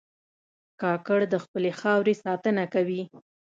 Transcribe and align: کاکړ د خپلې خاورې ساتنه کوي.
کاکړ 0.81 1.19
د 1.33 1.35
خپلې 1.43 1.71
خاورې 1.79 2.13
ساتنه 2.23 2.63
کوي. 2.73 3.01